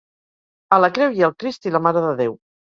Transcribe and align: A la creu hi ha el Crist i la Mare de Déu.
A 0.77 0.79
la 0.83 0.89
creu 0.95 1.13
hi 1.19 1.21
ha 1.23 1.27
el 1.27 1.35
Crist 1.45 1.69
i 1.69 1.75
la 1.77 1.83
Mare 1.89 2.05
de 2.07 2.17
Déu. 2.25 2.35